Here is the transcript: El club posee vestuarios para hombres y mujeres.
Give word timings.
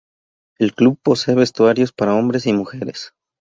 El 0.57 0.73
club 0.73 0.99
posee 1.03 1.35
vestuarios 1.35 1.91
para 1.93 2.15
hombres 2.15 2.47
y 2.47 2.53
mujeres. 2.53 3.13